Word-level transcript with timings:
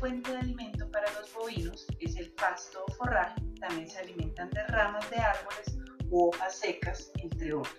fuente 0.00 0.32
de 0.32 0.38
alimento 0.38 0.90
para 0.90 1.06
los 1.12 1.32
bovinos 1.34 1.86
es 2.00 2.16
el 2.16 2.30
pasto 2.30 2.82
o 2.88 2.92
forraje, 2.94 3.38
también 3.60 3.88
se 3.88 3.98
alimentan 3.98 4.48
de 4.50 4.66
ramas 4.68 5.08
de 5.10 5.16
árboles 5.16 5.78
u 6.08 6.28
hojas 6.28 6.58
secas, 6.58 7.12
entre 7.22 7.52
otros. 7.52 7.76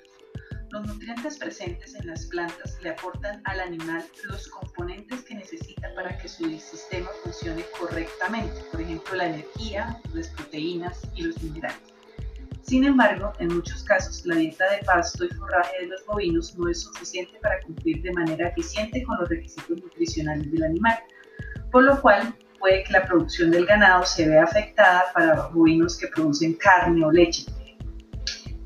Los 0.69 0.85
nutrientes 0.85 1.37
presentes 1.39 1.95
en 1.95 2.07
las 2.07 2.27
plantas 2.27 2.77
le 2.81 2.91
aportan 2.91 3.41
al 3.45 3.59
animal 3.59 4.05
los 4.25 4.47
componentes 4.47 5.23
que 5.23 5.35
necesita 5.35 5.93
para 5.95 6.15
que 6.17 6.29
su 6.29 6.45
sistema 6.59 7.09
funcione 7.23 7.65
correctamente, 7.77 8.61
por 8.71 8.79
ejemplo 8.79 9.15
la 9.15 9.25
energía, 9.25 9.99
las 10.13 10.29
proteínas 10.29 11.01
y 11.15 11.23
los 11.23 11.41
minerales. 11.41 11.81
Sin 12.61 12.85
embargo, 12.85 13.33
en 13.39 13.53
muchos 13.53 13.83
casos 13.83 14.23
la 14.27 14.35
dieta 14.35 14.71
de 14.71 14.85
pasto 14.85 15.25
y 15.25 15.29
forraje 15.29 15.81
de 15.81 15.87
los 15.87 16.05
bovinos 16.05 16.55
no 16.55 16.69
es 16.69 16.83
suficiente 16.83 17.37
para 17.41 17.59
cumplir 17.61 18.01
de 18.03 18.13
manera 18.13 18.49
eficiente 18.49 19.03
con 19.03 19.17
los 19.19 19.27
requisitos 19.27 19.81
nutricionales 19.81 20.49
del 20.51 20.63
animal, 20.63 20.99
por 21.71 21.83
lo 21.83 22.01
cual 22.01 22.33
puede 22.59 22.83
que 22.83 22.93
la 22.93 23.05
producción 23.05 23.51
del 23.51 23.65
ganado 23.65 24.05
se 24.05 24.27
vea 24.27 24.43
afectada 24.43 25.05
para 25.13 25.47
bovinos 25.47 25.97
que 25.97 26.07
producen 26.07 26.53
carne 26.53 27.03
o 27.05 27.11
leche, 27.11 27.45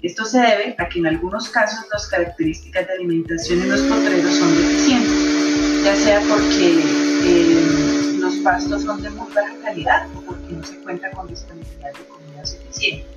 esto 0.06 0.24
se 0.26 0.40
debe 0.40 0.76
a 0.78 0.88
que 0.88 1.00
en 1.00 1.08
algunos 1.08 1.50
casos 1.50 1.84
las 1.92 2.08
características 2.08 2.86
de 2.86 2.94
alimentación 2.94 3.62
en 3.62 3.72
los 3.72 3.82
potreros 3.82 4.36
son 4.36 4.56
deficientes, 4.56 5.84
ya 5.84 5.96
sea 5.96 6.20
porque 6.30 6.84
eh, 7.24 8.18
los 8.20 8.36
pastos 8.44 8.84
son 8.84 9.02
de 9.02 9.10
muy 9.10 9.32
baja 9.34 9.54
calidad 9.64 10.08
o 10.16 10.22
porque 10.22 10.54
no 10.54 10.64
se 10.64 10.78
cuenta 10.82 11.10
con 11.10 11.28
disponibilidad 11.28 11.92
de 11.94 12.06
comida 12.06 12.46
suficiente. 12.46 13.08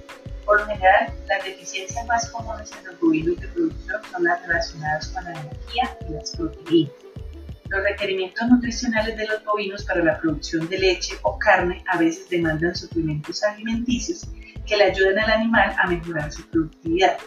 Por 0.47 0.61
lo 0.61 0.67
general, 0.67 1.13
las 1.27 1.45
deficiencias 1.45 2.07
más 2.07 2.31
comunes 2.31 2.71
en 2.73 2.87
los 2.87 2.99
bovinos 2.99 3.39
de 3.39 3.49
producción 3.49 4.01
son 4.11 4.25
las 4.25 4.47
relacionadas 4.47 5.09
con 5.09 5.25
la 5.25 5.33
energía 5.33 5.99
y 6.09 6.13
las 6.15 6.35
proteínas. 6.37 7.08
Los 7.69 7.83
requerimientos 7.83 8.49
nutricionales 8.49 9.17
de 9.17 9.27
los 9.27 9.45
bovinos 9.45 9.85
para 9.85 10.03
la 10.03 10.19
producción 10.19 10.69
de 10.69 10.79
leche 10.79 11.17
o 11.23 11.39
carne 11.39 11.85
a 11.89 11.99
veces 11.99 12.29
demandan 12.31 12.75
suplementos 12.75 13.43
alimenticios 13.43 14.27
que 14.67 14.77
le 14.77 14.85
ayuden 14.85 15.19
al 15.19 15.31
animal 15.31 15.75
a 15.79 15.87
mejorar 15.87 16.33
su 16.33 16.49
productividad. 16.49 17.19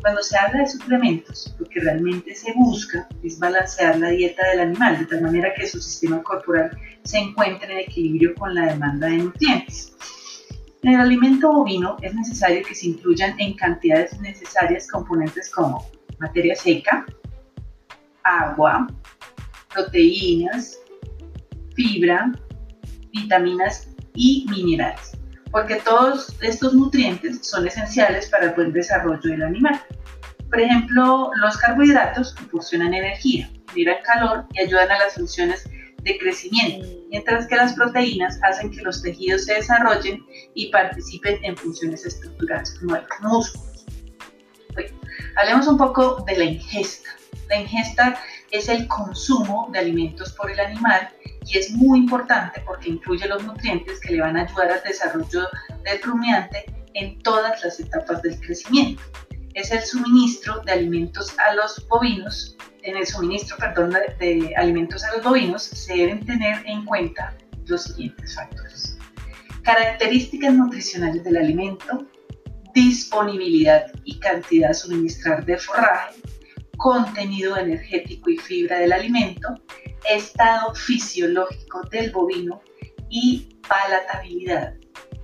Cuando 0.00 0.22
se 0.22 0.38
habla 0.38 0.60
de 0.60 0.68
suplementos, 0.68 1.56
lo 1.58 1.68
que 1.68 1.80
realmente 1.80 2.32
se 2.34 2.52
busca 2.52 3.08
es 3.24 3.40
balancear 3.40 3.98
la 3.98 4.10
dieta 4.10 4.46
del 4.48 4.60
animal 4.60 5.00
de 5.00 5.06
tal 5.06 5.22
manera 5.22 5.52
que 5.54 5.66
su 5.66 5.80
sistema 5.80 6.22
corporal 6.22 6.70
se 7.02 7.18
encuentre 7.18 7.72
en 7.72 7.78
equilibrio 7.78 8.34
con 8.36 8.54
la 8.54 8.66
demanda 8.66 9.08
de 9.08 9.16
nutrientes. 9.16 9.96
En 10.82 10.94
el 10.94 11.00
alimento 11.00 11.52
bovino 11.52 11.96
es 12.02 12.14
necesario 12.14 12.62
que 12.64 12.76
se 12.76 12.86
incluyan 12.86 13.34
en 13.40 13.54
cantidades 13.54 14.20
necesarias 14.20 14.86
componentes 14.86 15.50
como 15.50 15.84
materia 16.20 16.54
seca, 16.54 17.04
agua, 18.22 18.86
proteínas, 19.72 20.78
fibra, 21.74 22.32
vitaminas 23.12 23.88
y 24.14 24.46
minerales 24.50 25.18
porque 25.50 25.76
todos 25.76 26.34
estos 26.40 26.74
nutrientes 26.74 27.46
son 27.46 27.66
esenciales 27.66 28.28
para 28.28 28.46
el 28.46 28.54
buen 28.54 28.72
desarrollo 28.72 29.30
del 29.30 29.42
animal. 29.42 29.80
Por 30.48 30.60
ejemplo, 30.60 31.30
los 31.36 31.56
carbohidratos 31.58 32.34
proporcionan 32.34 32.94
energía, 32.94 33.50
generan 33.72 34.02
calor 34.02 34.46
y 34.54 34.60
ayudan 34.60 34.90
a 34.90 34.98
las 34.98 35.14
funciones 35.14 35.68
de 36.02 36.18
crecimiento, 36.18 36.86
mientras 37.10 37.46
que 37.46 37.56
las 37.56 37.74
proteínas 37.74 38.38
hacen 38.42 38.70
que 38.70 38.82
los 38.82 39.02
tejidos 39.02 39.44
se 39.44 39.54
desarrollen 39.54 40.24
y 40.54 40.70
participen 40.70 41.38
en 41.44 41.56
funciones 41.56 42.06
estructurales 42.06 42.78
como 42.78 42.94
los 42.94 43.04
músculos. 43.22 43.84
hablemos 45.36 45.66
un 45.66 45.76
poco 45.76 46.24
de 46.26 46.36
la 46.36 46.44
ingesta. 46.44 47.10
La 47.48 47.60
ingesta 47.60 48.18
es 48.50 48.68
el 48.68 48.86
consumo 48.88 49.68
de 49.72 49.78
alimentos 49.78 50.32
por 50.32 50.50
el 50.50 50.60
animal 50.60 51.08
y 51.44 51.58
es 51.58 51.70
muy 51.70 52.00
importante 52.00 52.62
porque 52.66 52.90
incluye 52.90 53.26
los 53.28 53.44
nutrientes 53.44 54.00
que 54.00 54.12
le 54.12 54.20
van 54.20 54.36
a 54.36 54.42
ayudar 54.42 54.72
al 54.72 54.82
desarrollo 54.82 55.48
del 55.84 56.02
rumiante 56.02 56.64
en 56.94 57.18
todas 57.22 57.62
las 57.62 57.80
etapas 57.80 58.22
del 58.22 58.38
crecimiento. 58.40 59.02
Es 59.54 59.70
el 59.70 59.80
suministro 59.82 60.60
de 60.60 60.72
alimentos 60.72 61.34
a 61.38 61.54
los 61.54 61.86
bovinos, 61.88 62.56
en 62.82 62.96
el 62.96 63.06
suministro, 63.06 63.56
perdón, 63.56 63.90
de 64.18 64.54
alimentos 64.56 65.04
a 65.04 65.16
los 65.16 65.24
bovinos 65.24 65.62
se 65.62 65.94
deben 65.94 66.24
tener 66.24 66.64
en 66.66 66.84
cuenta 66.84 67.36
los 67.66 67.84
siguientes 67.84 68.34
factores. 68.34 68.98
Características 69.62 70.54
nutricionales 70.54 71.24
del 71.24 71.36
alimento, 71.36 72.06
disponibilidad 72.72 73.86
y 74.04 74.18
cantidad 74.20 74.70
a 74.70 74.74
suministrar 74.74 75.44
de 75.44 75.58
forraje, 75.58 76.17
contenido 76.78 77.56
energético 77.56 78.30
y 78.30 78.38
fibra 78.38 78.78
del 78.78 78.92
alimento, 78.92 79.48
estado 80.08 80.74
fisiológico 80.74 81.82
del 81.90 82.10
bovino 82.12 82.62
y 83.10 83.56
palatabilidad. 83.68 84.74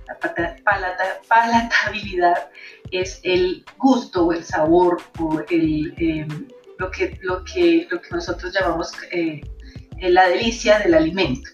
La 0.07 1.19
palatabilidad 1.27 2.49
es 2.91 3.19
el 3.23 3.65
gusto 3.77 4.27
o 4.27 4.33
el 4.33 4.43
sabor 4.43 5.01
o 5.19 5.41
em, 5.49 6.47
lo, 6.77 6.91
que, 6.91 7.17
lo, 7.21 7.43
que, 7.43 7.87
lo 7.89 7.99
que 7.99 8.09
nosotros 8.11 8.53
llamamos 8.53 8.91
eh, 9.11 9.41
la 9.99 10.27
delicia 10.27 10.77
del 10.79 10.93
alimento. 10.93 11.49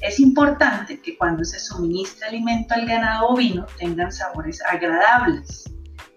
Es 0.00 0.20
importante 0.20 1.00
que 1.00 1.16
cuando 1.16 1.44
se 1.44 1.58
suministra 1.58 2.28
alimento 2.28 2.74
al 2.74 2.86
ganado 2.86 3.30
bovino 3.30 3.66
tengan 3.78 4.12
sabores 4.12 4.62
agradables, 4.64 5.64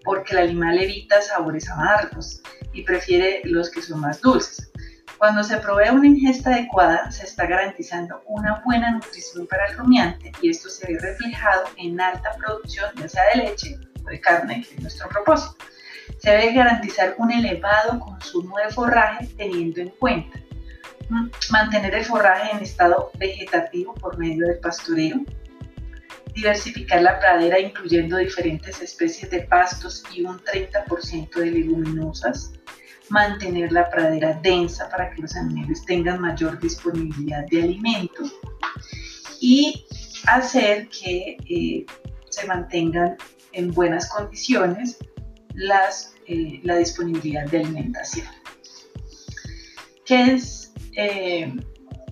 porque 0.03 0.33
el 0.33 0.49
animal 0.49 0.77
evita 0.77 1.21
sabores 1.21 1.67
amargos 1.69 2.43
y 2.73 2.83
prefiere 2.83 3.41
los 3.45 3.69
que 3.69 3.81
son 3.81 4.01
más 4.01 4.19
dulces. 4.21 4.71
Cuando 5.17 5.43
se 5.43 5.57
provee 5.57 5.89
una 5.89 6.07
ingesta 6.07 6.49
adecuada, 6.49 7.09
se 7.11 7.25
está 7.25 7.45
garantizando 7.45 8.21
una 8.25 8.61
buena 8.65 8.91
nutrición 8.91 9.47
para 9.47 9.67
el 9.67 9.77
rumiante 9.77 10.31
y 10.41 10.49
esto 10.49 10.69
se 10.69 10.91
ve 10.91 10.99
reflejado 10.99 11.63
en 11.77 12.01
alta 12.01 12.31
producción, 12.37 12.91
ya 12.97 13.07
sea 13.07 13.23
de 13.33 13.43
leche 13.43 13.77
o 14.05 14.09
de 14.09 14.19
carne, 14.19 14.65
que 14.67 14.75
es 14.75 14.81
nuestro 14.81 15.07
propósito. 15.07 15.55
Se 16.17 16.31
debe 16.31 16.53
garantizar 16.53 17.15
un 17.17 17.31
elevado 17.31 17.99
consumo 17.99 18.57
de 18.57 18.73
forraje 18.73 19.27
teniendo 19.37 19.79
en 19.79 19.89
cuenta 19.91 20.39
mm, 21.09 21.29
mantener 21.51 21.95
el 21.95 22.03
forraje 22.03 22.51
en 22.51 22.61
estado 22.61 23.11
vegetativo 23.17 23.93
por 23.93 24.17
medio 24.17 24.47
del 24.47 24.59
pastoreo, 24.59 25.21
diversificar 26.33 27.01
la 27.01 27.19
pradera 27.19 27.59
incluyendo 27.59 28.17
diferentes 28.17 28.81
especies 28.81 29.29
de 29.31 29.41
pastos 29.41 30.03
y 30.13 30.23
un 30.23 30.39
30% 30.39 31.35
de 31.35 31.45
leguminosas, 31.45 32.53
mantener 33.09 33.71
la 33.71 33.89
pradera 33.89 34.39
densa 34.41 34.89
para 34.89 35.11
que 35.11 35.21
los 35.21 35.35
animales 35.35 35.85
tengan 35.85 36.19
mayor 36.21 36.59
disponibilidad 36.59 37.45
de 37.47 37.61
alimentos 37.61 38.33
y 39.39 39.85
hacer 40.25 40.87
que 40.89 41.37
eh, 41.49 41.85
se 42.29 42.47
mantengan 42.47 43.17
en 43.51 43.71
buenas 43.71 44.09
condiciones 44.09 44.97
las, 45.53 46.15
eh, 46.27 46.59
la 46.63 46.77
disponibilidad 46.77 47.45
de 47.45 47.59
alimentación. 47.59 48.27
¿Qué 50.05 50.33
es 50.33 50.73
eh, 50.95 51.53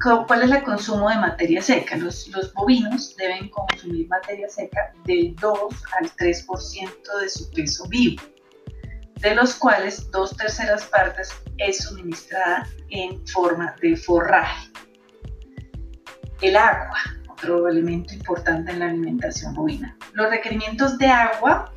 ¿Cuál 0.02 0.42
es 0.42 0.52
el 0.52 0.64
consumo 0.64 1.10
de 1.10 1.18
materia 1.18 1.62
seca? 1.62 1.96
Los, 1.96 2.32
bovinos 2.56 3.16
deben 3.18 3.50
consumir 3.50 4.08
materia 4.08 4.50
seca 4.50 4.92
del 5.06 5.36
2 5.36 5.74
al 6.00 6.10
3% 6.16 7.20
de 7.22 7.30
su 7.30 7.52
peso 7.52 7.88
vivo, 7.88 8.24
de 9.20 9.36
los 9.36 9.54
cuales 9.54 10.10
dos 10.10 10.36
terceras 10.36 10.86
partes 10.86 11.30
es 11.58 11.84
suministrada 11.84 12.68
en 12.90 13.26
forma 13.28 13.76
de 13.80 13.96
forraje. 13.96 14.70
El 16.42 16.56
agua, 16.56 16.98
otro 17.30 17.68
elemento 17.68 18.16
importante 18.16 18.72
en 18.72 18.80
la 18.80 18.86
alimentación 18.88 19.54
bovina. 19.54 19.96
Los 20.14 20.32
requerimientos 20.32 20.98
de 20.98 21.08
agua 21.08 21.72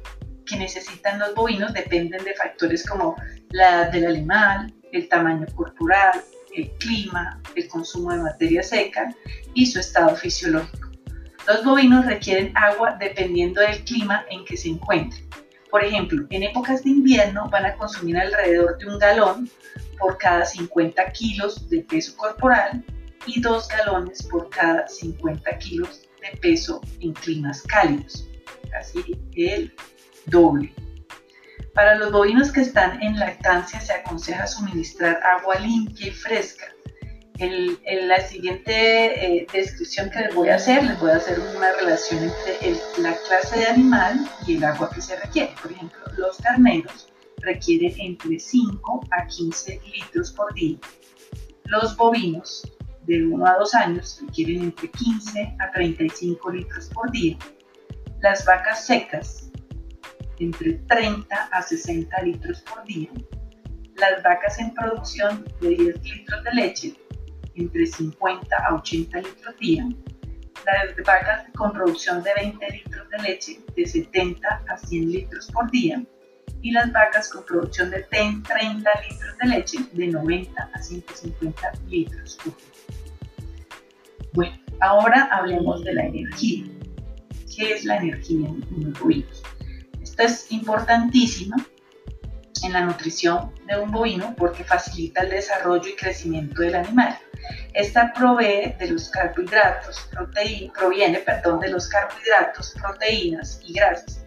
que 0.47 0.57
necesitan 0.57 1.19
los 1.19 1.35
bovinos 1.35 1.75
dependen 1.75 2.25
de 2.25 2.35
factores 2.35 2.89
como 2.89 3.17
la 3.51 3.69
edad 3.69 3.93
del 3.93 4.07
animal, 4.07 4.73
el 4.93 5.09
tamaño 5.11 5.47
corporal, 5.55 6.23
el 6.55 6.71
clima, 6.73 7.41
el 7.55 7.69
consumo 7.69 8.13
de 8.13 8.23
materia 8.23 8.63
seca 8.63 9.15
y 9.55 9.67
su 9.67 9.81
estado 9.81 10.15
fisiológico. 10.17 10.91
Los 11.47 11.65
bovinos 11.65 12.07
requieren 12.07 12.57
agua 12.57 12.97
dependiendo 12.99 13.61
del 13.61 13.85
clima 13.85 14.25
en 14.31 14.45
que 14.45 14.57
se 14.57 14.69
encuentren. 14.69 15.29
Por 15.71 15.85
ejemplo, 15.85 16.25
en 16.31 16.45
épocas 16.45 16.85
de 16.85 16.91
invierno 16.91 17.49
van 17.51 17.67
a 17.67 17.75
consumir 17.75 18.17
alrededor 18.17 18.79
de 18.79 18.87
un 18.87 18.99
galón 18.99 19.51
por 19.99 20.17
cada 20.19 20.47
50 20.47 21.11
kilos 21.13 21.69
de 21.69 21.81
peso 21.81 22.17
corporal 22.17 22.85
y 23.27 23.41
dos 23.41 23.69
galones 23.69 24.23
por 24.23 24.49
cada 24.51 24.87
50 24.87 25.59
kilos 25.59 26.09
de 26.21 26.37
peso 26.39 26.81
en 27.01 27.13
climas 27.13 27.63
cálidos, 27.63 28.29
casi 28.71 29.19
el 29.35 29.75
doble. 30.27 30.73
Para 31.75 31.97
los 31.97 32.13
bovinos 32.13 32.53
que 32.53 32.61
están 32.61 33.03
en 33.03 33.19
lactancia 33.19 33.81
se 33.81 33.93
aconseja 33.93 34.47
suministrar 34.47 35.21
agua 35.23 35.57
limpia 35.57 36.09
y 36.09 36.11
fresca 36.11 36.75
la 37.39 38.21
siguiente 38.21 39.39
eh, 39.39 39.47
descripción 39.53 40.09
que 40.11 40.21
les 40.21 40.35
voy 40.35 40.49
a 40.49 40.57
hacer, 40.57 40.85
les 40.85 40.99
voy 41.01 41.11
a 41.11 41.17
hacer 41.17 41.41
una 41.57 41.73
relación 41.73 42.23
entre 42.25 43.03
la 43.03 43.17
clase 43.27 43.59
de 43.59 43.67
animal 43.67 44.29
y 44.47 44.57
el 44.57 44.65
agua 44.65 44.91
que 44.95 45.01
se 45.01 45.17
requiere. 45.17 45.53
Por 45.61 45.73
ejemplo, 45.73 45.99
los 46.17 46.37
carneros 46.39 47.09
requieren 47.39 47.93
entre 47.99 48.39
5 48.39 49.09
a 49.11 49.27
15 49.27 49.81
litros 49.95 50.31
por 50.33 50.55
día. 50.55 50.79
Los 51.65 51.97
bovinos 51.97 52.71
de 53.03 53.27
1 53.27 53.47
a 53.47 53.57
2 53.59 53.75
años 53.75 54.21
requieren 54.25 54.63
entre 54.63 54.91
15 54.91 55.57
a 55.59 55.73
35 55.73 56.51
litros 56.51 56.89
por 56.91 57.11
día. 57.11 57.37
Las 58.21 58.45
vacas 58.45 58.87
secas 58.87 59.51
entre 60.39 60.75
30 60.75 61.35
a 61.35 61.63
60 61.63 62.23
litros 62.23 62.61
por 62.63 62.85
día. 62.85 63.11
Las 63.97 64.23
vacas 64.23 64.59
en 64.59 64.75
producción 64.75 65.45
de 65.61 65.69
10 65.69 66.03
litros 66.03 66.45
de 66.45 66.53
leche 66.53 66.95
entre 67.55 67.87
50 67.87 68.57
a 68.57 68.75
80 68.75 69.19
litros 69.19 69.57
día, 69.59 69.87
las 70.67 70.97
vacas 71.05 71.47
con 71.57 71.73
producción 71.73 72.23
de 72.23 72.31
20 72.35 72.71
litros 72.71 73.09
de 73.11 73.19
leche 73.19 73.61
de 73.77 73.87
70 73.87 74.63
a 74.69 74.77
100 74.77 75.13
litros 75.13 75.51
por 75.53 75.71
día 75.71 76.03
y 76.63 76.71
las 76.73 76.91
vacas 76.93 77.29
con 77.29 77.45
producción 77.45 77.91
de 77.91 78.03
30 78.03 78.53
litros 79.09 79.39
de 79.39 79.49
leche 79.49 79.79
de 79.93 80.07
90 80.09 80.71
a 80.73 80.83
150 80.83 81.73
litros 81.89 82.39
por 82.43 82.57
día. 82.57 82.67
Bueno, 84.33 84.59
ahora 84.81 85.29
hablemos 85.31 85.85
de 85.85 85.95
la 85.95 86.07
energía. 86.07 86.65
¿Qué 87.55 87.75
es 87.75 87.85
la 87.85 87.99
energía 87.99 88.49
en 88.49 88.85
los 88.85 88.99
bovinos? 88.99 89.44
Esta 90.15 90.27
es 90.27 90.53
importantísima 90.53 91.57
en 92.63 92.73
la 92.73 92.83
nutrición 92.83 93.53
de 93.67 93.81
un 93.81 93.91
bovino 93.91 94.33
porque 94.37 94.63
facilita 94.63 95.23
el 95.23 95.31
desarrollo 95.31 95.89
y 95.89 95.97
crecimiento 95.97 96.63
del 96.63 96.77
animal. 96.77 97.19
Esta 97.73 98.13
provee 98.13 98.77
de 98.79 98.93
los 98.93 99.09
carbohidratos, 99.09 100.09
proviene 100.73 101.19
perdón, 101.19 101.59
de 101.59 101.69
los 101.69 101.89
carbohidratos, 101.89 102.77
proteínas 102.81 103.59
y 103.65 103.73
grasas. 103.73 104.24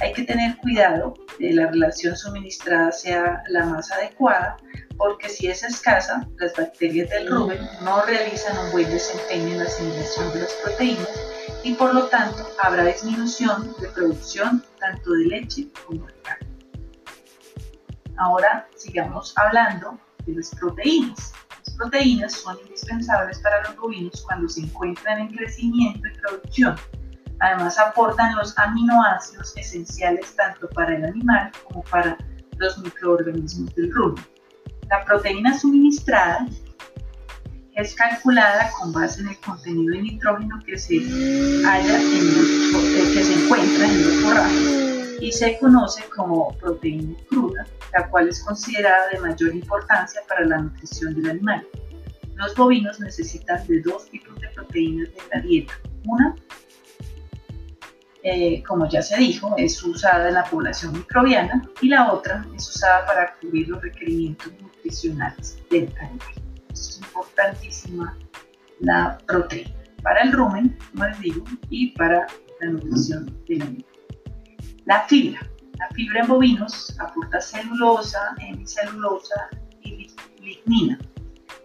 Hay 0.00 0.12
que 0.12 0.22
tener 0.22 0.56
cuidado 0.58 1.14
de 1.38 1.52
la 1.52 1.66
relación 1.66 2.16
suministrada 2.16 2.92
sea 2.92 3.42
la 3.48 3.66
más 3.66 3.90
adecuada, 3.90 4.56
porque 4.96 5.28
si 5.28 5.48
es 5.48 5.62
escasa, 5.62 6.28
las 6.36 6.54
bacterias 6.54 7.10
del 7.10 7.28
rumen 7.28 7.58
no 7.82 8.02
realizan 8.02 8.56
un 8.58 8.70
buen 8.72 8.90
desempeño 8.90 9.48
en 9.48 9.58
la 9.58 9.64
asimilación 9.64 10.32
de 10.32 10.40
las 10.40 10.52
proteínas 10.64 11.08
y 11.64 11.74
por 11.74 11.94
lo 11.94 12.06
tanto 12.06 12.48
habrá 12.62 12.84
disminución 12.84 13.74
de 13.80 13.88
producción 13.88 14.64
tanto 14.78 15.12
de 15.12 15.26
leche 15.26 15.68
como 15.86 16.06
de 16.06 16.14
carne. 16.22 16.48
Ahora 18.16 18.68
sigamos 18.76 19.32
hablando 19.36 19.98
de 20.26 20.34
las 20.34 20.50
proteínas 20.54 21.32
proteínas 21.78 22.32
son 22.32 22.58
indispensables 22.66 23.38
para 23.38 23.62
los 23.62 23.76
bovinos 23.76 24.22
cuando 24.26 24.48
se 24.48 24.60
encuentran 24.60 25.20
en 25.20 25.28
crecimiento 25.28 26.06
y 26.08 26.18
producción. 26.18 26.76
Además 27.40 27.78
aportan 27.78 28.34
los 28.36 28.56
aminoácidos 28.58 29.56
esenciales 29.56 30.34
tanto 30.36 30.68
para 30.70 30.96
el 30.96 31.04
animal 31.04 31.50
como 31.64 31.82
para 31.84 32.16
los 32.56 32.78
microorganismos 32.78 33.74
del 33.74 33.92
rumen. 33.92 34.24
La 34.90 35.04
proteína 35.04 35.56
suministrada 35.58 36.46
es 37.74 37.94
calculada 37.94 38.70
con 38.78 38.92
base 38.92 39.20
en 39.20 39.28
el 39.28 39.38
contenido 39.40 39.94
de 39.94 40.02
nitrógeno 40.02 40.58
que 40.66 40.76
se, 40.76 40.96
haya 40.96 42.00
en 42.00 42.36
los, 42.36 43.14
que 43.14 43.24
se 43.24 43.44
encuentra 43.44 43.86
en 43.86 44.04
los 44.04 44.14
forrajes 44.24 45.18
y 45.20 45.32
se 45.32 45.58
conoce 45.58 46.02
como 46.08 46.56
proteína 46.58 47.16
cruda 47.28 47.66
la 47.92 48.08
cual 48.08 48.28
es 48.28 48.42
considerada 48.42 49.08
de 49.08 49.20
mayor 49.20 49.54
importancia 49.54 50.20
para 50.28 50.44
la 50.44 50.58
nutrición 50.58 51.14
del 51.14 51.30
animal. 51.30 51.66
Los 52.34 52.54
bovinos 52.54 53.00
necesitan 53.00 53.66
de 53.66 53.80
dos 53.82 54.08
tipos 54.10 54.38
de 54.40 54.48
proteínas 54.48 55.08
en 55.08 55.30
la 55.32 55.40
dieta. 55.40 55.72
Una, 56.04 56.36
eh, 58.22 58.62
como 58.64 58.88
ya 58.88 59.00
se 59.00 59.16
dijo, 59.16 59.54
es 59.56 59.82
usada 59.82 60.28
en 60.28 60.34
la 60.34 60.44
población 60.44 60.92
microbiana 60.92 61.68
y 61.80 61.88
la 61.88 62.12
otra 62.12 62.44
es 62.56 62.68
usada 62.68 63.06
para 63.06 63.34
cubrir 63.34 63.68
los 63.68 63.80
requerimientos 63.80 64.52
nutricionales 64.60 65.58
del 65.70 65.92
animal. 66.00 66.34
Es 66.72 66.98
importantísima 66.98 68.18
la 68.80 69.18
proteína 69.26 69.78
para 70.02 70.22
el 70.22 70.32
rumen, 70.32 70.76
como 70.90 71.06
les 71.06 71.20
digo, 71.20 71.44
y 71.70 71.88
para 71.92 72.26
la 72.60 72.70
nutrición 72.70 73.26
del 73.48 73.62
animal. 73.62 73.86
La 74.84 75.02
fibra. 75.02 75.40
La 75.78 75.88
fibra 75.94 76.20
en 76.22 76.28
bovinos 76.28 76.96
aporta 76.98 77.40
celulosa, 77.40 78.34
hemicelulosa 78.40 79.48
y 79.82 80.08
lignina. 80.40 80.98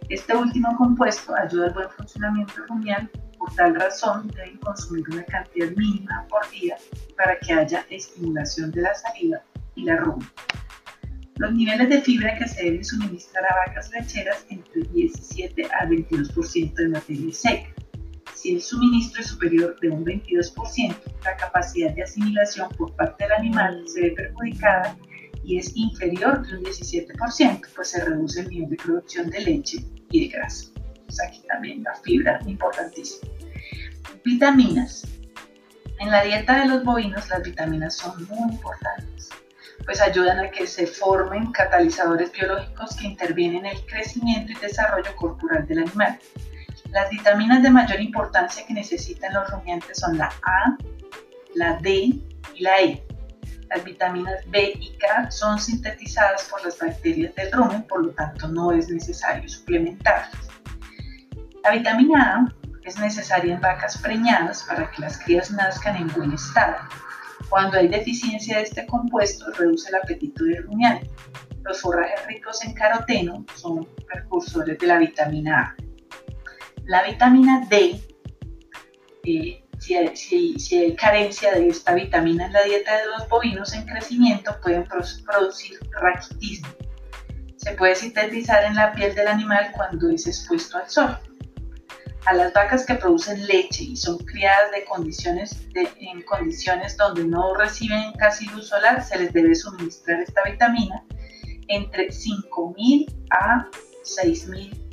Este 0.08 0.36
último 0.36 0.76
compuesto 0.76 1.34
ayuda 1.34 1.66
al 1.66 1.74
buen 1.74 1.90
funcionamiento 1.90 2.54
rumial, 2.68 3.10
por 3.44 3.54
tal 3.56 3.74
razón 3.74 4.28
deben 4.28 4.56
consumir 4.58 5.04
una 5.10 5.24
cantidad 5.24 5.70
mínima 5.72 6.26
por 6.30 6.48
día 6.50 6.76
para 7.14 7.38
que 7.38 7.52
haya 7.52 7.84
estimulación 7.90 8.70
de 8.70 8.80
la 8.80 8.94
salida 8.94 9.44
y 9.74 9.84
la 9.84 9.96
rumba. 9.96 10.26
Los 11.36 11.52
niveles 11.52 11.90
de 11.90 12.00
fibra 12.00 12.38
que 12.38 12.48
se 12.48 12.64
deben 12.64 12.84
suministrar 12.84 13.44
a 13.44 13.66
vacas 13.66 13.90
lecheras 13.90 14.46
entre 14.48 14.82
17 14.82 15.68
al 15.78 15.90
22% 15.90 16.74
de 16.74 16.88
materia 16.88 17.34
seca 17.34 17.74
si 18.34 18.54
el 18.54 18.62
suministro 18.62 19.22
es 19.22 19.28
superior 19.28 19.78
de 19.80 19.90
un 19.90 20.04
22%, 20.04 20.94
la 21.24 21.36
capacidad 21.36 21.94
de 21.94 22.02
asimilación 22.02 22.68
por 22.76 22.94
parte 22.94 23.24
del 23.24 23.32
animal 23.32 23.84
se 23.86 24.02
ve 24.02 24.10
perjudicada 24.10 24.96
y 25.42 25.58
es 25.58 25.74
inferior 25.74 26.46
de 26.46 26.58
un 26.58 26.64
17%, 26.64 27.60
pues 27.74 27.88
se 27.88 28.04
reduce 28.04 28.40
el 28.40 28.48
nivel 28.48 28.70
de 28.70 28.76
producción 28.76 29.30
de 29.30 29.40
leche 29.40 29.78
y 30.10 30.28
de 30.28 30.28
grasa. 30.28 30.66
Pues 31.06 31.20
aquí 31.22 31.42
también 31.48 31.82
la 31.84 31.94
fibra 31.96 32.38
importantísima. 32.46 33.33
Vitaminas. 34.24 35.06
En 36.00 36.10
la 36.10 36.22
dieta 36.22 36.60
de 36.60 36.66
los 36.66 36.84
bovinos 36.84 37.28
las 37.28 37.42
vitaminas 37.42 37.96
son 37.96 38.26
muy 38.26 38.52
importantes, 38.52 39.30
pues 39.84 40.00
ayudan 40.00 40.38
a 40.40 40.50
que 40.50 40.66
se 40.66 40.86
formen 40.86 41.52
catalizadores 41.52 42.32
biológicos 42.32 42.96
que 42.96 43.06
intervienen 43.06 43.66
en 43.66 43.76
el 43.76 43.86
crecimiento 43.86 44.52
y 44.52 44.56
desarrollo 44.56 45.14
corporal 45.16 45.66
del 45.66 45.80
animal. 45.80 46.18
Las 46.90 47.10
vitaminas 47.10 47.62
de 47.62 47.70
mayor 47.70 48.00
importancia 48.00 48.66
que 48.66 48.74
necesitan 48.74 49.34
los 49.34 49.50
rumiantes 49.50 49.98
son 49.98 50.18
la 50.18 50.26
A, 50.42 50.76
la 51.54 51.78
D 51.80 51.90
y 52.54 52.60
la 52.60 52.80
E. 52.80 53.06
Las 53.68 53.84
vitaminas 53.84 54.40
B 54.48 54.72
y 54.78 54.96
K 54.98 55.30
son 55.30 55.58
sintetizadas 55.58 56.44
por 56.44 56.64
las 56.64 56.78
bacterias 56.78 57.34
del 57.34 57.50
rumen, 57.52 57.82
por 57.84 58.04
lo 58.04 58.10
tanto 58.12 58.48
no 58.48 58.72
es 58.72 58.88
necesario 58.88 59.48
suplementarlas. 59.48 60.48
La 61.62 61.70
vitamina 61.70 62.36
A 62.36 62.63
es 62.84 62.98
necesaria 62.98 63.54
en 63.54 63.60
vacas 63.60 63.98
preñadas 63.98 64.62
para 64.64 64.90
que 64.90 65.00
las 65.00 65.18
crías 65.18 65.50
nazcan 65.50 65.96
en 65.96 66.08
buen 66.08 66.32
estado. 66.32 66.76
Cuando 67.48 67.78
hay 67.78 67.88
deficiencia 67.88 68.58
de 68.58 68.64
este 68.64 68.86
compuesto, 68.86 69.50
reduce 69.52 69.88
el 69.88 69.96
apetito 69.96 70.44
del 70.44 70.64
rumiante. 70.64 71.10
Los 71.62 71.80
forrajes 71.80 72.26
ricos 72.26 72.62
en 72.64 72.74
caroteno 72.74 73.44
son 73.54 73.88
precursores 74.06 74.78
de 74.78 74.86
la 74.86 74.98
vitamina 74.98 75.60
A. 75.60 75.76
La 76.84 77.02
vitamina 77.04 77.66
D, 77.70 78.00
eh, 79.24 79.64
si, 79.78 80.76
hay 80.76 80.96
carencia 80.96 81.52
de 81.52 81.68
esta 81.68 81.94
vitamina 81.94 82.46
en 82.46 82.52
la 82.52 82.62
dieta 82.62 82.96
de 82.98 83.06
los 83.06 83.28
bovinos 83.28 83.72
en 83.72 83.86
crecimiento, 83.86 84.54
pueden 84.62 84.84
producir 84.84 85.78
raquitismo. 86.00 86.68
Se 87.56 87.72
puede 87.72 87.94
sintetizar 87.94 88.64
en 88.64 88.74
la 88.74 88.92
piel 88.92 89.14
del 89.14 89.28
animal 89.28 89.72
cuando 89.74 90.10
es 90.10 90.26
expuesto 90.26 90.76
al 90.76 90.90
sol. 90.90 91.18
A 92.26 92.32
las 92.32 92.52
vacas 92.54 92.86
que 92.86 92.94
producen 92.94 93.46
leche 93.46 93.84
y 93.84 93.96
son 93.96 94.18
criadas 94.18 94.70
de 94.72 94.84
condiciones 94.84 95.66
en 95.74 96.22
condiciones 96.22 96.96
donde 96.96 97.24
no 97.24 97.54
reciben 97.54 98.12
casi 98.12 98.46
luz 98.46 98.68
solar, 98.68 99.04
se 99.04 99.18
les 99.18 99.32
debe 99.32 99.54
suministrar 99.54 100.20
esta 100.20 100.42
vitamina 100.42 101.04
entre 101.68 102.08
5.000 102.08 103.26
a 103.30 103.68
6.000 104.04 104.84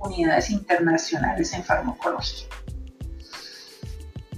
unidades 0.00 0.50
internacionales 0.50 1.52
en 1.52 1.62
farmacología. 1.62 2.48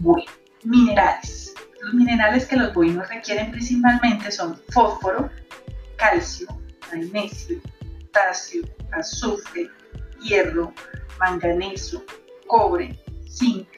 Bueno, 0.00 0.30
minerales. 0.64 1.54
Los 1.82 1.94
minerales 1.94 2.46
que 2.46 2.56
los 2.56 2.74
bovinos 2.74 3.08
requieren 3.08 3.50
principalmente 3.50 4.30
son 4.30 4.60
fósforo, 4.68 5.30
calcio, 5.96 6.46
magnesio, 6.92 7.60
potasio, 8.06 8.62
azufre, 8.92 9.70
hierro, 10.22 10.74
manganeso, 11.20 12.02
cobre, 12.46 12.98
zinc, 13.28 13.68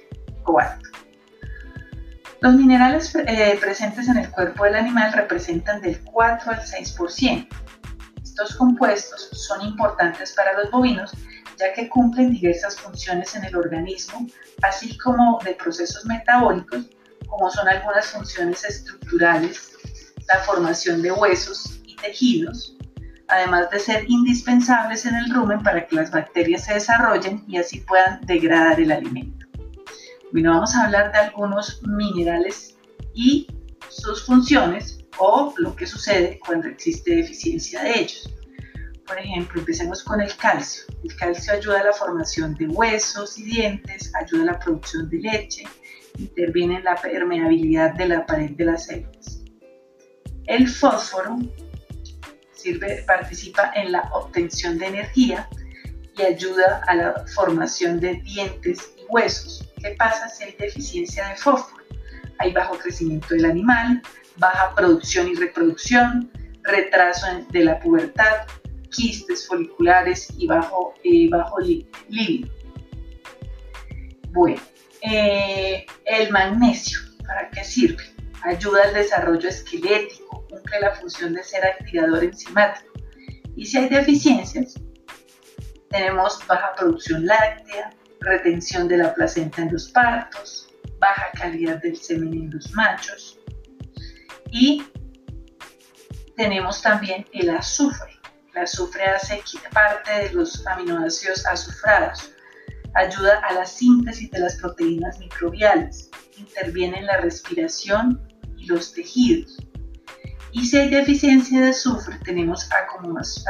cobalto. 0.42 0.88
Los 2.40 2.54
minerales 2.54 3.14
eh, 3.14 3.58
presentes 3.60 4.08
en 4.08 4.16
el 4.16 4.30
cuerpo 4.30 4.64
del 4.64 4.76
animal 4.76 5.12
representan 5.12 5.80
del 5.80 6.00
4 6.02 6.52
al 6.52 6.60
6%. 6.60 7.46
Estos 8.22 8.56
compuestos 8.56 9.28
son 9.32 9.60
importantes 9.62 10.32
para 10.32 10.54
los 10.54 10.70
bovinos 10.70 11.12
ya 11.58 11.72
que 11.74 11.88
cumplen 11.88 12.30
diversas 12.30 12.76
funciones 12.76 13.34
en 13.34 13.44
el 13.44 13.56
organismo, 13.56 14.26
así 14.62 14.96
como 14.98 15.38
de 15.44 15.54
procesos 15.54 16.04
metabólicos, 16.06 16.86
como 17.26 17.50
son 17.50 17.68
algunas 17.68 18.06
funciones 18.06 18.64
estructurales, 18.64 19.72
la 20.28 20.40
formación 20.40 21.02
de 21.02 21.12
huesos 21.12 21.80
y 21.84 21.96
tejidos, 21.96 22.76
además 23.32 23.70
de 23.70 23.78
ser 23.78 24.04
indispensables 24.08 25.06
en 25.06 25.14
el 25.14 25.32
rumen 25.32 25.62
para 25.62 25.86
que 25.86 25.96
las 25.96 26.10
bacterias 26.10 26.66
se 26.66 26.74
desarrollen 26.74 27.42
y 27.48 27.56
así 27.56 27.80
puedan 27.80 28.20
degradar 28.26 28.78
el 28.78 28.92
alimento. 28.92 29.46
Bueno, 30.32 30.50
vamos 30.50 30.74
a 30.74 30.84
hablar 30.84 31.12
de 31.12 31.18
algunos 31.18 31.80
minerales 31.82 32.76
y 33.14 33.46
sus 33.88 34.26
funciones 34.26 34.98
o 35.18 35.54
lo 35.56 35.74
que 35.74 35.86
sucede 35.86 36.38
cuando 36.44 36.68
existe 36.68 37.16
deficiencia 37.16 37.82
de 37.82 38.00
ellos. 38.00 38.30
Por 39.06 39.18
ejemplo, 39.18 39.60
empecemos 39.60 40.02
con 40.04 40.20
el 40.20 40.34
calcio. 40.36 40.84
El 41.02 41.16
calcio 41.16 41.54
ayuda 41.54 41.80
a 41.80 41.84
la 41.84 41.92
formación 41.92 42.54
de 42.54 42.66
huesos 42.66 43.38
y 43.38 43.44
dientes, 43.44 44.12
ayuda 44.14 44.42
a 44.42 44.46
la 44.52 44.58
producción 44.58 45.08
de 45.08 45.18
leche, 45.18 45.64
interviene 46.18 46.76
en 46.76 46.84
la 46.84 46.96
permeabilidad 46.96 47.94
de 47.94 48.08
la 48.08 48.26
pared 48.26 48.50
de 48.50 48.64
las 48.64 48.86
células. 48.86 49.42
El 50.46 50.68
fósforo 50.68 51.38
sirve, 52.62 53.02
participa 53.06 53.72
en 53.74 53.92
la 53.92 54.08
obtención 54.12 54.78
de 54.78 54.86
energía 54.86 55.48
y 56.16 56.22
ayuda 56.22 56.82
a 56.86 56.94
la 56.94 57.24
formación 57.34 58.00
de 58.00 58.14
dientes 58.16 58.94
y 58.96 59.02
huesos. 59.08 59.68
¿Qué 59.80 59.94
pasa 59.98 60.28
si 60.28 60.44
hay 60.44 60.56
deficiencia 60.58 61.28
de 61.28 61.36
fósforo? 61.36 61.82
Hay 62.38 62.52
bajo 62.52 62.78
crecimiento 62.78 63.28
del 63.34 63.46
animal, 63.46 64.02
baja 64.36 64.74
producción 64.74 65.28
y 65.28 65.34
reproducción, 65.34 66.30
retraso 66.62 67.26
de 67.50 67.64
la 67.64 67.78
pubertad, 67.80 68.46
quistes 68.90 69.46
foliculares 69.46 70.28
y 70.36 70.46
bajo, 70.46 70.94
eh, 71.04 71.28
bajo. 71.30 71.56
Bueno, 74.30 74.60
eh, 75.02 75.84
el 76.04 76.30
magnesio, 76.30 76.98
¿para 77.26 77.50
qué 77.50 77.64
sirve? 77.64 78.11
Ayuda 78.44 78.82
al 78.84 78.94
desarrollo 78.94 79.48
esquelético, 79.48 80.46
cumple 80.48 80.80
la 80.80 80.94
función 80.94 81.32
de 81.34 81.44
ser 81.44 81.64
activador 81.64 82.24
enzimático. 82.24 82.92
Y 83.56 83.66
si 83.66 83.78
hay 83.78 83.88
deficiencias, 83.88 84.74
tenemos 85.90 86.44
baja 86.46 86.74
producción 86.76 87.26
láctea, 87.26 87.90
retención 88.20 88.88
de 88.88 88.98
la 88.98 89.14
placenta 89.14 89.62
en 89.62 89.72
los 89.72 89.90
partos, 89.90 90.68
baja 90.98 91.30
calidad 91.34 91.82
del 91.82 91.96
semen 91.96 92.32
en 92.34 92.50
los 92.50 92.72
machos 92.72 93.38
y 94.52 94.84
tenemos 96.36 96.82
también 96.82 97.26
el 97.32 97.50
azufre. 97.50 98.12
El 98.54 98.62
azufre 98.62 99.04
hace 99.04 99.42
parte 99.72 100.10
de 100.10 100.32
los 100.32 100.64
aminoácidos 100.66 101.46
azufrados, 101.46 102.30
ayuda 102.94 103.40
a 103.48 103.54
la 103.54 103.64
síntesis 103.64 104.30
de 104.30 104.40
las 104.40 104.56
proteínas 104.56 105.18
microbiales, 105.18 106.10
interviene 106.36 106.98
en 106.98 107.06
la 107.06 107.16
respiración 107.16 108.20
los 108.66 108.92
tejidos. 108.92 109.58
Y 110.52 110.66
si 110.66 110.76
hay 110.76 110.90
deficiencia 110.90 111.60
de 111.60 111.68
azufre, 111.70 112.18
tenemos 112.24 112.68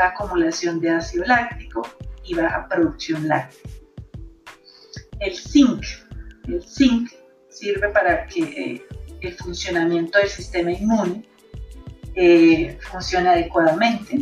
acumulación 0.00 0.80
de 0.80 0.90
ácido 0.90 1.24
láctico 1.24 1.82
y 2.24 2.34
baja 2.34 2.68
producción 2.68 3.26
láctea. 3.26 3.70
El 5.18 5.34
zinc. 5.36 5.84
El 6.46 6.62
zinc 6.62 7.10
sirve 7.48 7.88
para 7.88 8.26
que 8.26 8.42
eh, 8.42 8.86
el 9.20 9.34
funcionamiento 9.34 10.18
del 10.18 10.28
sistema 10.28 10.72
inmune 10.72 11.28
eh, 12.14 12.78
funcione 12.80 13.28
adecuadamente, 13.28 14.20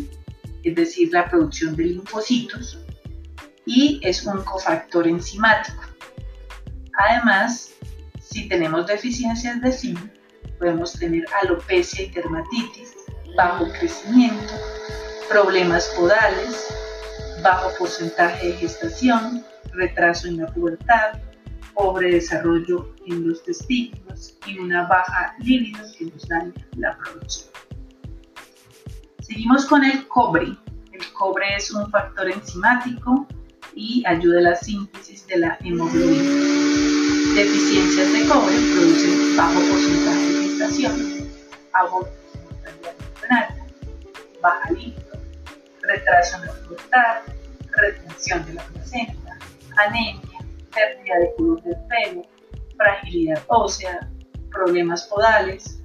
es 0.63 0.75
decir, 0.75 1.13
la 1.13 1.29
producción 1.29 1.77
de 1.77 1.85
linfocitos, 1.85 2.79
y 3.67 4.01
es 4.03 4.25
un 4.25 4.43
cofactor 4.43 5.07
enzimático. 5.07 5.83
Además, 6.95 7.73
si 8.21 8.49
tenemos 8.49 8.87
deficiencias 8.87 9.61
de 9.61 9.73
zinc, 9.73 10.20
podemos 10.61 10.93
tener 10.93 11.25
alopecia 11.43 12.05
y 12.05 12.11
dermatitis, 12.11 12.95
bajo 13.35 13.67
crecimiento, 13.73 14.53
problemas 15.29 15.87
podales, 15.99 16.69
bajo 17.43 17.71
porcentaje 17.79 18.49
de 18.49 18.53
gestación, 18.55 19.43
retraso 19.73 20.29
en 20.29 20.37
la 20.37 20.47
pubertad, 20.47 21.19
pobre 21.75 22.13
desarrollo 22.13 22.95
en 23.07 23.27
los 23.27 23.43
testículos 23.43 24.37
y 24.47 24.59
una 24.59 24.87
baja 24.87 25.35
libido 25.39 25.81
que 25.97 26.05
nos 26.07 26.29
daña 26.29 26.53
la 26.77 26.97
producción. 26.99 27.51
Seguimos 29.21 29.65
con 29.65 29.83
el 29.85 30.07
cobre. 30.09 30.49
El 30.93 31.13
cobre 31.13 31.57
es 31.57 31.71
un 31.71 31.91
factor 31.91 32.31
enzimático 32.31 33.27
y 33.75 34.03
ayuda 34.07 34.41
a 34.41 34.43
la 34.43 34.57
síntesis 34.57 35.27
de 35.27 35.39
la 35.39 35.57
hemoglobina. 35.65 36.23
Deficiencias 37.35 38.13
de 38.13 38.29
cobre 38.29 38.57
producen 38.75 39.37
bajo 39.37 39.61
porcentaje 39.61 40.40
de 40.61 40.67
gestación, 40.67 41.31
abortos 41.73 42.21
baja 44.43 44.71
líquido, 44.71 45.13
retraso 45.83 46.37
en 46.37 46.47
la 46.47 46.53
pubertad, 46.53 47.17
retención 47.77 48.47
de 48.47 48.55
la 48.55 48.63
placenta, 48.65 49.39
anemia, 49.77 50.39
pérdida 50.75 51.19
de 51.19 51.35
color 51.37 51.63
del 51.63 51.77
pelo, 51.89 52.23
fragilidad 52.77 53.43
ósea, 53.49 54.11
problemas 54.51 55.05
podales. 55.05 55.83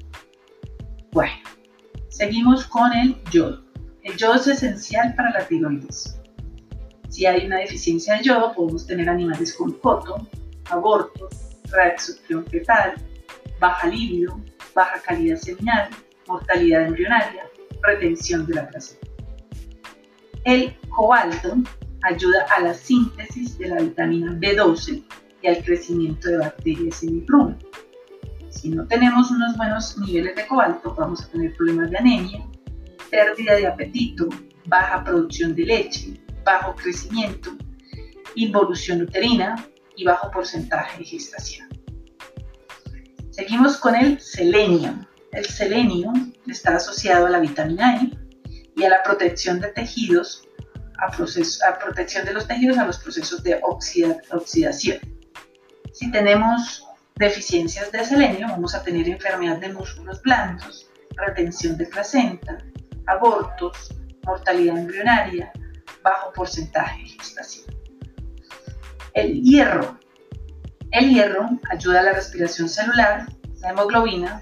Bueno, 1.11 1.33
seguimos 2.09 2.65
con 2.65 2.93
el 2.93 3.21
yodo. 3.31 3.61
El 4.03 4.15
yodo 4.17 4.35
es 4.35 4.47
esencial 4.47 5.13
para 5.15 5.31
la 5.31 5.47
tiroides. 5.47 6.19
Si 7.09 7.25
hay 7.25 7.45
una 7.45 7.57
deficiencia 7.57 8.15
de 8.15 8.23
yodo, 8.23 8.53
podemos 8.53 8.87
tener 8.87 9.09
animales 9.09 9.53
con 9.53 9.73
coto, 9.73 10.27
abortos, 10.69 11.57
reacción 11.71 12.45
fetal, 12.45 12.95
baja 13.59 13.87
libido, 13.87 14.39
baja 14.75 15.01
calidad 15.01 15.37
seminal, 15.37 15.89
mortalidad 16.27 16.85
embrionaria, 16.85 17.49
retención 17.81 18.45
de 18.45 18.55
la 18.55 18.67
placenta. 18.67 19.07
El 20.43 20.75
cobalto 20.89 21.55
ayuda 22.03 22.45
a 22.55 22.61
la 22.61 22.73
síntesis 22.73 23.57
de 23.57 23.69
la 23.69 23.81
vitamina 23.81 24.33
B12 24.33 25.03
y 25.41 25.47
al 25.47 25.63
crecimiento 25.63 26.29
de 26.29 26.37
bacterias 26.37 27.01
en 27.03 27.21
el 27.21 27.27
rumen. 27.27 27.57
Si 28.49 28.69
no 28.69 28.85
tenemos 28.85 29.31
unos 29.31 29.57
buenos 29.57 29.97
niveles 29.97 30.35
de 30.35 30.45
cobalto, 30.45 30.93
vamos 30.93 31.23
a 31.23 31.29
tener 31.29 31.55
problemas 31.55 31.89
de 31.89 31.97
anemia, 31.97 32.45
pérdida 33.09 33.55
de 33.55 33.67
apetito, 33.67 34.27
baja 34.65 35.03
producción 35.03 35.55
de 35.55 35.65
leche, 35.65 36.19
bajo 36.43 36.75
crecimiento, 36.75 37.55
involución 38.35 39.01
uterina 39.01 39.55
y 39.95 40.03
bajo 40.03 40.29
porcentaje 40.31 40.99
de 40.99 41.05
gestación. 41.05 41.64
Seguimos 43.35 43.75
con 43.75 43.95
el 43.95 44.21
selenio. 44.21 44.93
El 45.33 45.45
selenio 45.45 46.13
está 46.47 46.77
asociado 46.77 47.25
a 47.25 47.29
la 47.29 47.39
vitamina 47.39 48.01
E 48.01 48.17
y 48.77 48.83
a 48.85 48.89
la 48.89 49.03
protección 49.03 49.59
de 49.59 49.67
tejidos, 49.73 50.47
a, 50.99 51.07
a 51.07 51.79
protección 51.79 52.25
de 52.25 52.31
los 52.31 52.47
tejidos 52.47 52.77
a 52.77 52.85
los 52.85 52.97
procesos 52.97 53.43
de 53.43 53.59
oxidación. 53.61 54.99
Si 55.91 56.09
tenemos 56.11 56.87
deficiencias 57.15 57.91
de 57.91 58.05
selenio, 58.05 58.47
vamos 58.47 58.73
a 58.73 58.81
tener 58.81 59.09
enfermedad 59.09 59.57
de 59.57 59.73
músculos 59.73 60.21
blandos, 60.21 60.89
retención 61.17 61.77
de 61.77 61.87
placenta, 61.87 62.59
abortos, 63.05 63.93
mortalidad 64.23 64.77
embrionaria, 64.77 65.51
bajo 66.01 66.31
porcentaje 66.31 67.03
de 67.03 67.09
gestación. 67.09 67.65
El 69.13 69.41
hierro. 69.41 69.99
El 70.95 71.09
hierro 71.09 71.49
ayuda 71.69 71.99
a 71.99 72.03
la 72.03 72.13
respiración 72.13 72.69
celular, 72.69 73.27
la 73.59 73.71
hemoglobina, 73.71 74.39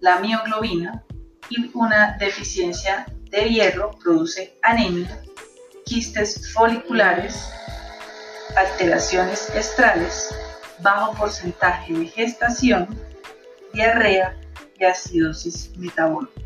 la 0.00 0.20
mioglobina 0.20 1.02
y 1.50 1.72
una 1.74 2.16
deficiencia 2.20 3.04
de 3.32 3.48
hierro 3.48 3.90
produce 4.00 4.56
anemia, 4.62 5.20
quistes 5.84 6.52
foliculares, 6.52 7.50
alteraciones 8.54 9.50
estrales, 9.56 10.32
bajo 10.84 11.14
porcentaje 11.14 11.92
de 11.92 12.06
gestación, 12.06 12.86
diarrea 13.72 14.38
y 14.78 14.84
acidosis 14.84 15.76
metabólica. 15.78 16.40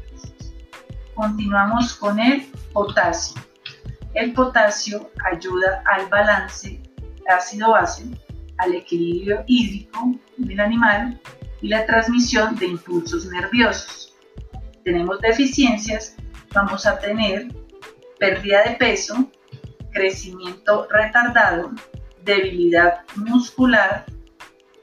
Continuamos 1.15 1.93
con 1.93 2.19
el 2.19 2.51
potasio. 2.73 3.39
El 4.15 4.33
potasio 4.33 5.11
ayuda 5.31 5.83
al 5.85 6.07
balance 6.07 6.81
ácido-base, 7.29 8.07
al 8.63 8.75
equilibrio 8.75 9.43
hídrico 9.47 10.15
del 10.37 10.61
animal 10.61 11.21
y 11.61 11.69
la 11.69 11.85
transmisión 11.85 12.55
de 12.57 12.67
impulsos 12.67 13.27
nerviosos. 13.27 14.15
Tenemos 14.85 15.21
deficiencias, 15.21 16.17
vamos 16.55 16.87
a 16.87 16.99
tener 16.99 17.49
pérdida 18.19 18.63
de 18.63 18.77
peso, 18.77 19.31
crecimiento 19.93 20.87
retardado, 20.91 21.73
debilidad 22.25 23.01
muscular 23.17 24.05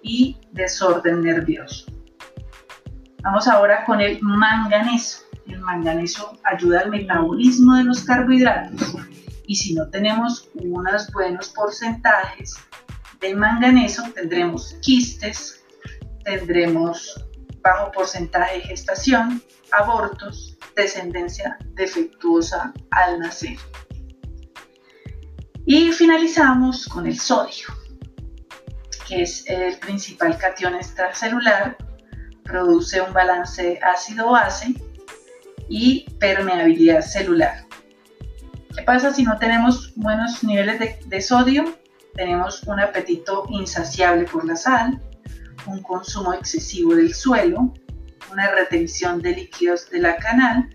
y 0.02 0.38
desorden 0.52 1.22
nervioso. 1.22 1.86
Vamos 3.24 3.48
ahora 3.48 3.86
con 3.86 4.02
el 4.02 4.22
manganeso. 4.22 5.24
El 5.48 5.60
manganeso 5.62 6.38
ayuda 6.44 6.82
al 6.82 6.92
metabolismo 6.92 7.76
de 7.76 7.86
los 7.86 8.04
carbohidratos 8.04 8.96
y 9.48 9.56
si 9.56 9.74
no 9.74 9.90
tenemos 9.90 10.50
unos 10.54 11.12
buenos 11.12 11.50
porcentajes 11.50 12.56
de 13.20 13.36
manganeso, 13.36 14.04
tendremos 14.14 14.76
quistes, 14.82 15.64
tendremos 16.24 17.26
bajo 17.62 17.92
porcentaje 17.92 18.58
de 18.58 18.62
gestación, 18.62 19.44
abortos, 19.72 20.58
descendencia 20.76 21.58
defectuosa 21.74 22.74
al 22.92 23.20
nacer. 23.20 23.58
Y 25.66 25.92
finalizamos 25.92 26.88
con 26.88 27.06
el 27.06 27.20
sodio, 27.20 27.68
que 29.08 29.24
es 29.24 29.44
el 29.48 29.78
principal 29.80 30.38
catión 30.38 30.76
extracelular, 30.76 31.78
produce 32.44 33.02
un 33.02 33.14
balance 33.14 33.80
ácido-base 33.84 34.74
y 35.68 36.10
permeabilidad 36.20 37.02
celular. 37.02 37.66
¿Qué 38.76 38.82
pasa 38.84 39.14
si 39.14 39.24
no 39.24 39.38
tenemos 39.38 39.94
buenos 39.96 40.44
niveles 40.44 40.80
de, 40.80 41.00
de 41.06 41.22
sodio? 41.22 41.78
Tenemos 42.20 42.64
un 42.64 42.82
apetito 42.82 43.46
insaciable 43.50 44.26
por 44.26 44.44
la 44.44 44.58
sal, 44.58 45.02
un 45.66 45.82
consumo 45.82 46.34
excesivo 46.34 46.94
del 46.94 47.14
suelo, 47.14 47.74
una 48.30 48.52
retención 48.52 49.22
de 49.22 49.38
líquidos 49.38 49.90
de 49.90 50.00
la 50.00 50.18
canal 50.18 50.70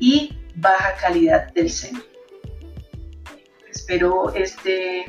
y 0.00 0.36
baja 0.56 0.96
calidad 1.00 1.52
del 1.52 1.70
seno. 1.70 2.00
Espero 3.70 4.34
este 4.34 5.04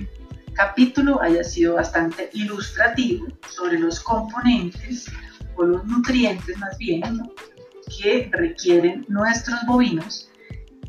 capítulo 0.54 1.20
haya 1.24 1.44
sido 1.44 1.74
bastante 1.74 2.30
ilustrativo 2.34 3.26
sobre 3.50 3.80
los 3.80 4.00
componentes 4.00 5.12
o 5.56 5.64
los 5.64 5.84
nutrientes 5.86 6.56
más 6.60 6.78
bien 6.78 7.02
que 7.98 8.30
requieren 8.32 9.08
nuestros 9.08 9.58
bovinos 9.66 10.30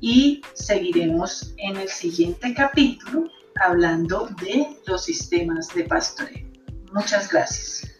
y 0.02 0.42
seguiremos 0.52 1.54
en 1.56 1.78
el 1.78 1.88
siguiente 1.88 2.52
capítulo 2.52 3.30
hablando 3.60 4.28
de 4.40 4.78
los 4.86 5.04
sistemas 5.04 5.68
de 5.74 5.84
pastoreo. 5.84 6.48
Muchas 6.92 7.30
gracias. 7.30 7.97